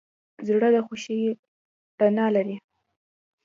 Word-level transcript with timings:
زړه 0.47 0.67
د 0.75 0.77
خوښۍ 0.85 1.21
رڼا 1.99 2.27
لري. 2.35 2.55